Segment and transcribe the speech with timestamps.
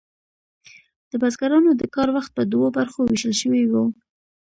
[1.09, 3.73] د بزګرانو د کار وخت په دوو برخو ویشل شوی و.